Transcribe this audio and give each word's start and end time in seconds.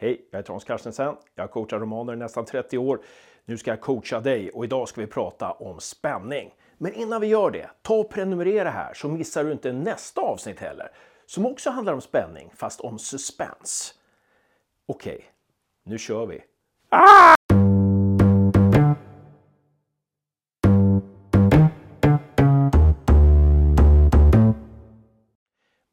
Hej, 0.00 0.28
jag 0.30 0.38
heter 0.38 0.52
Hans 0.52 0.64
Carstensen. 0.64 1.16
Jag 1.34 1.42
har 1.42 1.48
coachat 1.48 1.80
romaner 1.80 2.12
i 2.12 2.16
nästan 2.16 2.44
30 2.44 2.78
år. 2.78 3.00
Nu 3.44 3.58
ska 3.58 3.70
jag 3.70 3.80
coacha 3.80 4.20
dig 4.20 4.50
och 4.50 4.64
idag 4.64 4.88
ska 4.88 5.00
vi 5.00 5.06
prata 5.06 5.52
om 5.52 5.80
spänning. 5.80 6.54
Men 6.76 6.94
innan 6.94 7.20
vi 7.20 7.26
gör 7.26 7.50
det, 7.50 7.70
ta 7.82 7.94
och 7.94 8.10
prenumerera 8.10 8.70
här 8.70 8.94
så 8.94 9.08
missar 9.08 9.44
du 9.44 9.52
inte 9.52 9.72
nästa 9.72 10.20
avsnitt 10.20 10.60
heller. 10.60 10.90
Som 11.26 11.46
också 11.46 11.70
handlar 11.70 11.92
om 11.92 12.00
spänning, 12.00 12.52
fast 12.56 12.80
om 12.80 12.98
suspens. 12.98 13.94
Okej, 14.86 15.24
nu 15.84 15.98
kör 15.98 16.26
vi. 16.26 16.42
Ah! 16.88 17.34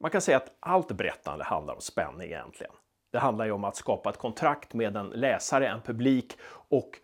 Man 0.00 0.10
kan 0.10 0.20
säga 0.20 0.36
att 0.36 0.56
allt 0.60 0.92
berättande 0.92 1.44
handlar 1.44 1.74
om 1.74 1.80
spänning 1.80 2.26
egentligen. 2.26 2.72
Det 3.16 3.20
handlar 3.20 3.44
ju 3.44 3.52
om 3.52 3.64
att 3.64 3.76
skapa 3.76 4.10
ett 4.10 4.16
kontrakt 4.16 4.74
med 4.74 4.96
en 4.96 5.08
läsare, 5.08 5.68
en 5.68 5.80
publik 5.80 6.36
och 6.68 6.98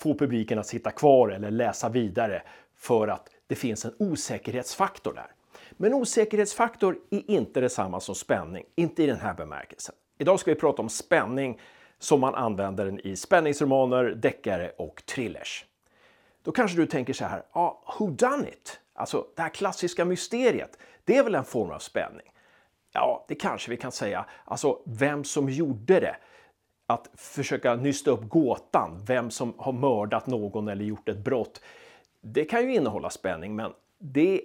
få 0.00 0.14
publiken 0.14 0.58
att 0.58 0.66
sitta 0.66 0.90
kvar 0.90 1.28
eller 1.28 1.50
läsa 1.50 1.88
vidare 1.88 2.42
för 2.76 3.08
att 3.08 3.28
det 3.46 3.54
finns 3.54 3.84
en 3.84 3.94
osäkerhetsfaktor 3.98 5.12
där. 5.12 5.26
Men 5.70 5.94
osäkerhetsfaktor 5.94 6.98
är 7.10 7.30
inte 7.30 7.60
detsamma 7.60 8.00
som 8.00 8.14
spänning, 8.14 8.64
inte 8.74 9.02
i 9.02 9.06
den 9.06 9.20
här 9.20 9.34
bemärkelsen. 9.34 9.94
Idag 10.18 10.40
ska 10.40 10.50
vi 10.50 10.60
prata 10.60 10.82
om 10.82 10.88
spänning 10.88 11.60
som 11.98 12.20
man 12.20 12.34
använder 12.34 12.84
den 12.84 13.00
i 13.00 13.16
spänningsromaner, 13.16 14.04
deckare 14.04 14.72
och 14.78 15.02
thrillers. 15.06 15.64
Då 16.42 16.52
kanske 16.52 16.76
du 16.76 16.86
tänker 16.86 17.12
så 17.12 17.24
här, 17.24 17.42
ja, 17.52 17.84
who 17.98 18.10
done 18.10 18.48
it? 18.48 18.80
Alltså 18.94 19.26
det 19.36 19.42
här 19.42 19.48
klassiska 19.48 20.04
mysteriet, 20.04 20.78
det 21.04 21.16
är 21.16 21.24
väl 21.24 21.34
en 21.34 21.44
form 21.44 21.70
av 21.70 21.78
spänning? 21.78 22.32
Ja, 22.92 23.24
det 23.28 23.34
kanske 23.34 23.70
vi 23.70 23.76
kan 23.76 23.92
säga. 23.92 24.26
Alltså 24.44 24.82
vem 24.84 25.24
som 25.24 25.48
gjorde 25.48 26.00
det. 26.00 26.16
Att 26.86 27.10
försöka 27.14 27.74
nysta 27.74 28.10
upp 28.10 28.28
gåtan, 28.28 29.04
vem 29.06 29.30
som 29.30 29.54
har 29.58 29.72
mördat 29.72 30.26
någon 30.26 30.68
eller 30.68 30.84
gjort 30.84 31.08
ett 31.08 31.18
brott. 31.18 31.62
Det 32.20 32.44
kan 32.44 32.62
ju 32.62 32.74
innehålla 32.74 33.10
spänning, 33.10 33.56
men 33.56 33.72
det 33.98 34.40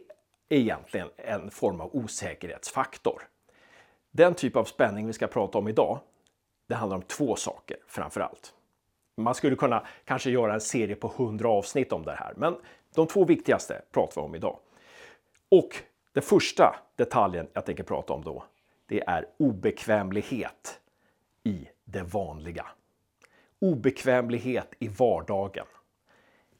är 0.50 0.58
egentligen 0.58 1.10
en 1.18 1.52
form 1.52 1.82
av 1.82 1.96
osäkerhetsfaktor. 1.96 3.22
Den 4.12 4.34
typ 4.34 4.56
av 4.56 4.64
spänning 4.64 5.08
vi 5.08 5.14
ska 5.14 5.28
prata 5.28 5.58
om 5.58 5.68
idag, 5.68 6.00
det 6.68 6.76
handlar 6.76 6.98
om 6.98 7.04
två 7.04 7.36
saker 7.36 7.78
framför 7.88 8.22
allt. 8.22 8.54
Man 9.18 9.36
skulle 9.36 9.56
kunna 9.56 9.86
kanske 10.06 10.30
göra 10.30 10.54
en 10.54 10.62
serie 10.62 10.96
på 10.96 11.08
100 11.08 11.50
avsnitt 11.50 11.94
om 11.94 12.04
det 12.04 12.16
här, 12.16 12.34
men 12.38 12.56
de 12.96 13.08
två 13.08 13.26
viktigaste 13.26 13.82
pratar 13.92 14.22
vi 14.22 14.26
om 14.26 14.36
idag. 14.36 14.60
Och 15.50 15.76
den 16.14 16.24
första 16.24 16.76
detaljen 16.96 17.48
jag 17.54 17.66
tänker 17.66 17.84
prata 17.84 18.14
om 18.14 18.24
då, 18.24 18.44
det 18.86 19.04
är 19.08 19.26
obekvämlighet 19.38 20.80
i 21.44 21.68
det 21.84 22.04
vanliga. 22.04 22.66
Obekvämlighet 23.60 24.74
i 24.80 24.88
vardagen. 24.88 25.66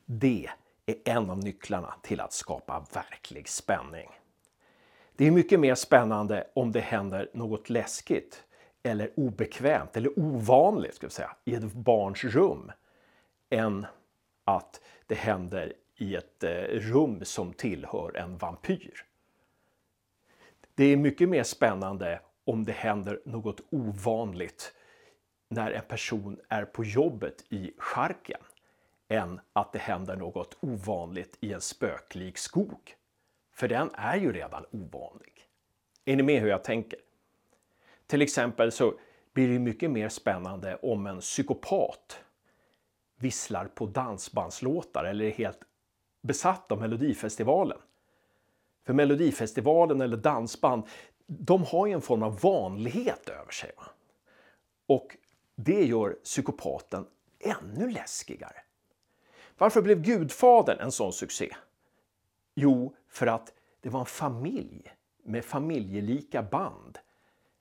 Det 0.06 0.50
är 0.86 0.96
en 1.06 1.30
av 1.30 1.38
nycklarna 1.38 1.94
till 2.02 2.22
att 2.22 2.34
skapa 2.34 2.86
verklig 2.94 3.50
spänning. 3.50 4.10
Det 5.16 5.28
är 5.28 5.32
mycket 5.32 5.60
mer 5.60 5.76
spännande 5.76 6.48
om 6.54 6.72
det 6.72 6.80
händer 6.80 7.30
något 7.34 7.70
läskigt 7.70 8.44
eller 8.84 9.20
obekvämt 9.20 9.98
eller 9.98 10.20
ovanligt 10.20 10.96
ska 10.96 11.08
vi 11.08 11.14
säga, 11.14 11.36
i 11.46 11.56
ett 11.56 11.74
barns 11.74 12.24
rum 12.24 12.72
än 13.50 13.86
att 14.44 14.82
det 15.08 15.16
händer 15.16 15.74
i 15.96 16.16
ett 16.16 16.44
eh, 16.44 16.52
rum 16.72 17.26
som 17.26 17.54
tillhör 17.54 18.18
en 18.18 18.38
vampyr. 18.38 19.06
Det 20.76 20.84
är 20.84 20.98
mycket 20.98 21.30
mer 21.30 21.44
spännande 21.44 22.22
om 22.46 22.64
det 22.64 22.72
händer 22.72 23.22
något 23.26 23.62
ovanligt 23.70 24.74
när 25.50 25.72
en 25.72 25.84
person 25.84 26.40
är 26.50 26.66
på 26.66 26.84
jobbet 26.84 27.46
i 27.50 27.74
skärken 27.78 28.42
än 29.08 29.40
att 29.54 29.74
det 29.74 29.80
händer 29.80 30.16
något 30.16 30.58
ovanligt 30.60 31.38
i 31.40 31.54
en 31.54 31.62
spöklik 31.62 32.38
skog. 32.38 32.96
För 33.54 33.68
den 33.68 33.90
är 33.94 34.18
ju 34.18 34.32
redan 34.34 34.66
ovanlig. 34.72 35.34
Är 36.06 36.16
ni 36.16 36.24
med 36.24 36.42
hur 36.42 36.50
jag 36.50 36.64
tänker? 36.64 37.00
Till 38.08 38.22
exempel 38.22 38.72
så 38.72 38.94
blir 39.34 39.48
det 39.48 39.60
mycket 39.60 39.92
mer 39.92 40.10
spännande 40.10 40.76
om 40.76 41.08
en 41.08 41.20
psykopat 41.20 42.20
visslar 43.16 43.66
på 43.66 43.86
dansbandslåtar 43.86 45.04
eller 45.04 45.26
är 45.26 45.32
helt 45.32 45.60
besatt 46.22 46.72
av 46.72 46.82
Melodifestivalen. 46.82 47.78
För 48.86 48.94
Melodifestivalen 48.94 50.02
eller 50.02 50.18
dansband, 50.18 50.84
de 51.28 51.64
har 51.64 51.88
ju 51.88 51.94
en 51.94 52.02
form 52.02 52.24
av 52.24 52.40
vanlighet 52.40 53.30
över 53.30 53.52
sig. 53.52 53.72
Va? 53.78 53.84
Och 54.88 55.18
det 55.56 55.86
gör 55.86 56.10
psykopaten 56.24 57.06
ännu 57.40 57.90
läskigare. 57.90 58.58
Varför 59.58 59.82
blev 59.82 60.02
Gudfadern 60.02 60.80
en 60.80 60.92
sån 60.92 61.14
succé? 61.14 61.56
Jo, 62.56 62.96
för 63.08 63.28
att 63.28 63.54
det 63.82 63.90
var 63.90 64.00
en 64.00 64.06
familj 64.06 64.94
med 65.24 65.46
familjelika 65.46 66.44
band 66.44 66.98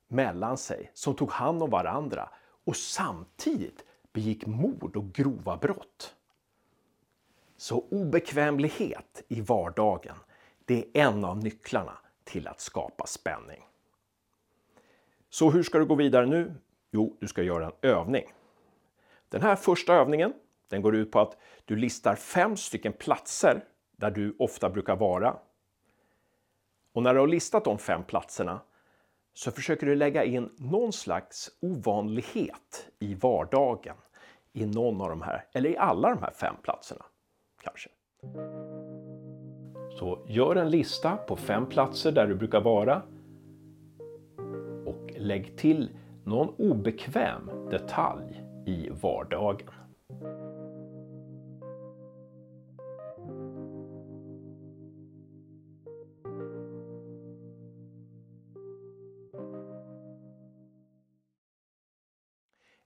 mellan 0.08 0.58
sig 0.58 0.90
som 0.94 1.14
tog 1.14 1.30
hand 1.30 1.62
om 1.62 1.70
varandra 1.70 2.28
och 2.64 2.76
samtidigt 2.76 3.84
begick 4.12 4.46
mord 4.46 4.96
och 4.96 5.12
grova 5.12 5.56
brott. 5.56 6.14
Så 7.56 7.84
obekvämlighet 7.90 9.22
i 9.28 9.40
vardagen, 9.40 10.16
det 10.64 10.78
är 10.78 11.08
en 11.08 11.24
av 11.24 11.38
nycklarna 11.38 11.98
till 12.24 12.48
att 12.48 12.60
skapa 12.60 13.06
spänning. 13.06 13.62
Så 15.30 15.50
hur 15.50 15.62
ska 15.62 15.78
du 15.78 15.84
gå 15.84 15.94
vidare 15.94 16.26
nu? 16.26 16.54
Jo, 16.90 17.16
du 17.20 17.28
ska 17.28 17.42
göra 17.42 17.66
en 17.66 17.90
övning. 17.90 18.24
Den 19.28 19.42
här 19.42 19.56
första 19.56 19.94
övningen 19.94 20.32
den 20.68 20.82
går 20.82 20.96
ut 20.96 21.12
på 21.12 21.20
att 21.20 21.36
du 21.64 21.76
listar 21.76 22.14
fem 22.14 22.56
stycken 22.56 22.92
platser 22.92 23.64
där 23.96 24.10
du 24.10 24.36
ofta 24.38 24.70
brukar 24.70 24.96
vara. 24.96 25.36
Och 26.92 27.02
när 27.02 27.14
du 27.14 27.20
har 27.20 27.26
listat 27.26 27.64
de 27.64 27.78
fem 27.78 28.04
platserna 28.04 28.60
så 29.34 29.50
försöker 29.50 29.86
du 29.86 29.94
lägga 29.94 30.24
in 30.24 30.50
någon 30.56 30.92
slags 30.92 31.50
ovanlighet 31.60 32.88
i 32.98 33.14
vardagen 33.14 33.96
i 34.52 34.66
någon 34.66 35.00
av 35.00 35.08
de 35.08 35.22
här, 35.22 35.44
eller 35.52 35.70
i 35.70 35.76
alla 35.76 36.08
de 36.08 36.18
här 36.22 36.32
fem 36.32 36.54
platserna. 36.62 37.04
Kanske. 37.62 37.88
Så 40.02 40.18
gör 40.26 40.56
en 40.56 40.70
lista 40.70 41.16
på 41.16 41.36
fem 41.36 41.66
platser 41.66 42.12
där 42.12 42.26
du 42.26 42.34
brukar 42.34 42.60
vara 42.60 43.02
och 44.86 45.12
lägg 45.16 45.56
till 45.56 45.90
någon 46.24 46.54
obekväm 46.58 47.50
detalj 47.70 48.44
i 48.66 48.88
vardagen. 49.02 49.68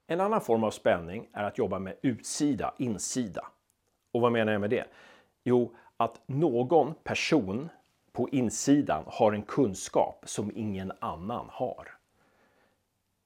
En 0.07 0.21
annan 0.21 0.41
form 0.41 0.63
av 0.63 0.71
spänning 0.71 1.27
är 1.33 1.43
att 1.43 1.57
jobba 1.57 1.79
med 1.79 1.95
utsida, 2.01 2.73
insida. 2.77 3.47
Och 4.11 4.21
vad 4.21 4.31
menar 4.31 4.51
jag 4.51 4.61
med 4.61 4.69
det? 4.69 4.85
Jo, 5.43 5.75
att 5.97 6.21
någon 6.25 6.93
person 7.03 7.69
på 8.11 8.29
insidan 8.29 9.03
har 9.07 9.33
en 9.33 9.41
kunskap 9.41 10.23
som 10.27 10.51
ingen 10.55 10.91
annan 10.99 11.47
har. 11.51 11.87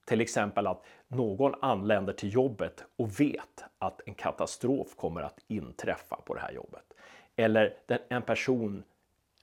Till 0.04 0.20
exempel 0.20 0.66
att 0.66 0.84
någon 1.08 1.54
anländer 1.60 2.12
till 2.12 2.34
jobbet 2.34 2.84
och 2.96 3.20
vet 3.20 3.64
att 3.78 4.00
en 4.06 4.14
katastrof 4.14 4.96
kommer 4.96 5.22
att 5.22 5.38
inträffa 5.48 6.16
på 6.16 6.34
det 6.34 6.40
här 6.40 6.52
jobbet. 6.52 6.94
Eller 7.36 7.76
en 8.08 8.22
person 8.22 8.84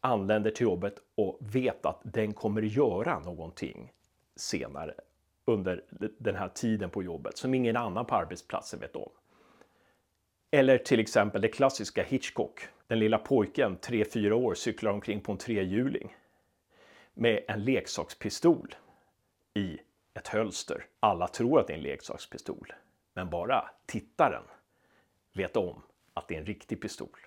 anländer 0.01 0.51
till 0.51 0.63
jobbet 0.63 0.95
och 1.16 1.38
vet 1.39 1.85
att 1.85 2.00
den 2.03 2.34
kommer 2.34 2.62
göra 2.62 3.19
någonting 3.19 3.91
senare 4.35 4.94
under 5.45 5.84
den 6.18 6.35
här 6.35 6.50
tiden 6.50 6.89
på 6.89 7.03
jobbet 7.03 7.38
som 7.38 7.53
ingen 7.53 7.78
annan 7.78 8.06
på 8.06 8.16
arbetsplatsen 8.16 8.80
vet 8.80 8.95
om. 8.95 9.09
Eller 10.51 10.78
till 10.78 11.00
exempel 11.00 11.42
det 11.42 11.48
klassiska 11.48 12.04
Hitchcock. 12.04 12.62
Den 12.88 13.00
lilla 13.00 13.18
pojken, 13.18 13.78
3-4 13.78 14.31
år, 14.31 14.54
cyklar 14.54 14.92
omkring 14.92 15.22
på 15.22 15.31
en 15.31 15.38
trehjuling 15.38 16.16
med 17.13 17.44
en 17.48 17.63
leksakspistol 17.63 18.75
i 19.54 19.80
ett 20.13 20.28
hölster. 20.28 20.86
Alla 21.00 21.28
tror 21.28 21.60
att 21.60 21.68
det 21.68 21.74
är 21.74 21.78
en 21.78 21.84
leksakspistol, 21.84 22.74
men 23.13 23.30
bara 23.30 23.69
tittaren 23.86 24.44
vet 25.34 25.57
om 25.57 25.81
att 26.13 26.28
det 26.28 26.36
är 26.36 26.40
en 26.40 26.46
riktig 26.46 26.81
pistol. 26.81 27.19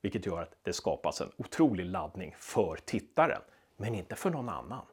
Vilket 0.00 0.26
gör 0.26 0.42
att 0.42 0.56
det 0.62 0.72
skapas 0.72 1.20
en 1.20 1.32
otrolig 1.36 1.84
laddning 1.84 2.34
för 2.38 2.76
tittaren, 2.84 3.42
men 3.76 3.94
inte 3.94 4.14
för 4.14 4.30
någon 4.30 4.48
annan. 4.48 4.86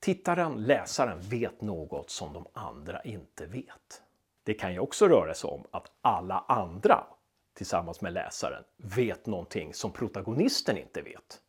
Tittaren, 0.00 0.64
läsaren, 0.64 1.20
vet 1.20 1.60
något 1.60 2.10
som 2.10 2.32
de 2.32 2.46
andra 2.52 3.02
inte 3.02 3.46
vet. 3.46 4.02
Det 4.48 4.54
kan 4.54 4.72
ju 4.72 4.78
också 4.78 5.08
röra 5.08 5.34
sig 5.34 5.50
om 5.50 5.66
att 5.70 5.92
alla 6.00 6.44
andra 6.48 7.06
tillsammans 7.54 8.00
med 8.00 8.12
läsaren 8.12 8.64
vet 8.76 9.26
någonting 9.26 9.74
som 9.74 9.92
protagonisten 9.92 10.78
inte 10.78 11.02
vet. 11.02 11.40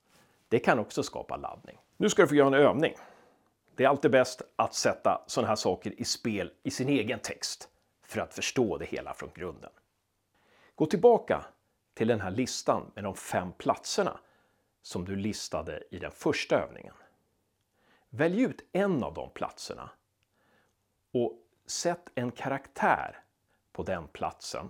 Det 0.47 0.59
kan 0.59 0.79
också 0.79 1.03
skapa 1.03 1.37
laddning. 1.37 1.77
Nu 1.97 2.09
ska 2.09 2.21
du 2.21 2.27
få 2.27 2.35
göra 2.35 2.47
en 2.47 2.53
övning. 2.53 2.93
Det 3.75 3.83
är 3.83 3.87
alltid 3.87 4.11
bäst 4.11 4.41
att 4.55 4.73
sätta 4.73 5.23
sådana 5.27 5.47
här 5.47 5.55
saker 5.55 6.01
i 6.01 6.03
spel 6.03 6.51
i 6.63 6.71
sin 6.71 6.89
egen 6.89 7.19
text 7.19 7.69
för 8.03 8.21
att 8.21 8.33
förstå 8.33 8.77
det 8.77 8.85
hela 8.85 9.13
från 9.13 9.29
grunden. 9.33 9.71
Gå 10.75 10.85
tillbaka 10.85 11.45
till 11.93 12.07
den 12.07 12.21
här 12.21 12.31
listan 12.31 12.91
med 12.95 13.03
de 13.03 13.15
fem 13.15 13.51
platserna 13.57 14.19
som 14.81 15.05
du 15.05 15.15
listade 15.15 15.83
i 15.91 15.99
den 15.99 16.11
första 16.11 16.59
övningen. 16.59 16.93
Välj 18.09 18.41
ut 18.41 18.69
en 18.71 19.03
av 19.03 19.13
de 19.13 19.29
platserna 19.29 19.89
och 21.13 21.45
sätt 21.69 22.09
en 22.15 22.31
karaktär 22.31 23.23
på 23.71 23.83
den 23.83 24.07
platsen. 24.07 24.69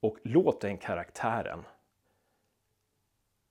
Och 0.00 0.18
låt 0.22 0.60
den 0.60 0.78
karaktären 0.78 1.64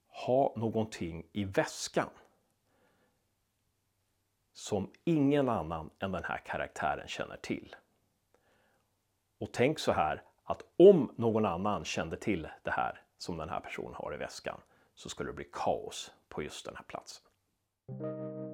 ha 0.08 0.54
någonting 0.56 1.26
i 1.32 1.44
väskan 1.44 2.08
som 4.52 4.90
ingen 5.04 5.48
annan 5.48 5.90
än 5.98 6.12
den 6.12 6.24
här 6.24 6.38
karaktären 6.38 7.08
känner 7.08 7.36
till. 7.36 7.76
Och 9.38 9.52
tänk 9.52 9.78
så 9.78 9.92
här 9.92 10.22
att 10.44 10.62
om 10.76 11.14
någon 11.16 11.46
annan 11.46 11.84
kände 11.84 12.16
till 12.16 12.48
det 12.62 12.70
här 12.70 13.02
som 13.18 13.36
den 13.36 13.48
här 13.48 13.60
personen 13.60 13.94
har 13.94 14.14
i 14.14 14.16
väskan 14.16 14.60
så 14.94 15.08
skulle 15.08 15.30
det 15.30 15.34
bli 15.34 15.48
kaos 15.52 16.12
på 16.28 16.42
just 16.42 16.64
den 16.64 16.76
här 16.76 16.84
platsen. 16.84 18.49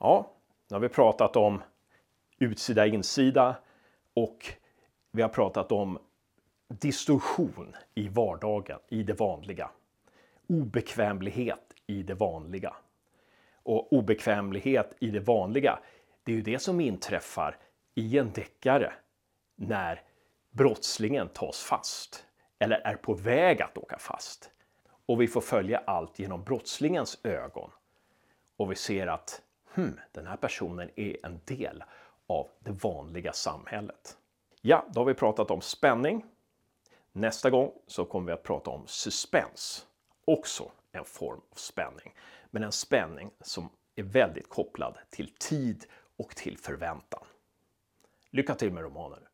Ja, 0.00 0.30
nu 0.68 0.74
har 0.74 0.80
vi 0.80 0.88
pratat 0.88 1.36
om 1.36 1.62
utsida, 2.38 2.86
insida 2.86 3.56
och 4.14 4.54
vi 5.12 5.22
har 5.22 5.28
pratat 5.28 5.72
om 5.72 5.98
distorsion 6.68 7.76
i 7.94 8.08
vardagen, 8.08 8.78
i 8.88 9.02
det 9.02 9.12
vanliga. 9.12 9.70
Obekvämlighet 10.48 11.74
i 11.86 12.02
det 12.02 12.14
vanliga. 12.14 12.76
Och 13.62 13.92
obekvämlighet 13.92 14.96
i 14.98 15.10
det 15.10 15.20
vanliga, 15.20 15.78
det 16.22 16.32
är 16.32 16.36
ju 16.36 16.42
det 16.42 16.58
som 16.58 16.80
inträffar 16.80 17.56
i 17.94 18.18
en 18.18 18.32
deckare 18.32 18.92
när 19.56 20.02
brottslingen 20.50 21.28
tas 21.28 21.62
fast 21.62 22.26
eller 22.58 22.76
är 22.76 22.96
på 22.96 23.14
väg 23.14 23.62
att 23.62 23.78
åka 23.78 23.98
fast. 23.98 24.50
Och 25.06 25.20
vi 25.20 25.28
får 25.28 25.40
följa 25.40 25.82
allt 25.86 26.18
genom 26.18 26.44
brottslingens 26.44 27.20
ögon. 27.24 27.70
Och 28.56 28.70
vi 28.70 28.74
ser 28.74 29.06
att 29.06 29.42
hmm, 29.74 30.00
den 30.12 30.26
här 30.26 30.36
personen 30.36 30.90
är 30.96 31.26
en 31.26 31.40
del 31.44 31.84
av 32.26 32.48
det 32.58 32.70
vanliga 32.70 33.32
samhället. 33.32 34.16
Ja, 34.60 34.86
då 34.90 35.00
har 35.00 35.04
vi 35.04 35.14
pratat 35.14 35.50
om 35.50 35.60
spänning. 35.60 36.24
Nästa 37.12 37.50
gång 37.50 37.72
så 37.86 38.04
kommer 38.04 38.26
vi 38.26 38.32
att 38.32 38.42
prata 38.42 38.70
om 38.70 38.86
suspens. 38.86 39.86
Också 40.24 40.70
en 40.92 41.04
form 41.04 41.40
av 41.50 41.56
spänning. 41.56 42.14
Men 42.50 42.62
en 42.62 42.72
spänning 42.72 43.30
som 43.40 43.68
är 43.96 44.02
väldigt 44.02 44.48
kopplad 44.48 44.98
till 45.10 45.34
tid 45.34 45.84
och 46.16 46.36
till 46.36 46.58
förväntan. 46.58 47.24
Lycka 48.30 48.54
till 48.54 48.72
med 48.72 48.82
romanen! 48.82 49.29